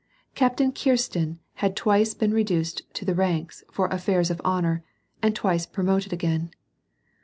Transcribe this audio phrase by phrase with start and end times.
[0.33, 4.83] Captain Kirsten had twice been reduced to the ranks for" affairs of honor,"
[5.21, 6.49] and twice promoted again.